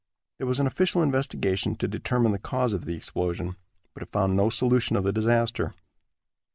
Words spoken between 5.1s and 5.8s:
disaster.